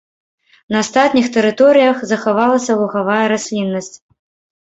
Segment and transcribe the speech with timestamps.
[0.75, 3.93] На астатніх тэрыторыях захавалася лугавая расліннасць.